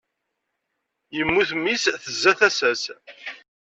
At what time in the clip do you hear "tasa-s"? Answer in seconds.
2.39-2.83